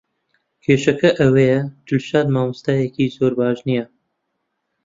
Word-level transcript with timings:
کێشەکە 0.63 1.09
ئەوەیە 1.19 1.59
دڵشاد 1.87 2.27
مامۆستایەکی 2.35 3.13
زۆر 3.17 3.31
باش 3.39 3.59
نییە. 3.67 3.85